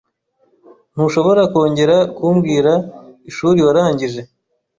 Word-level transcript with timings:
Ntushobora 0.93 1.41
kongera 1.51 1.97
kumbwira 2.15 2.73
ishuri 3.29 3.59
warangije? 3.65 4.21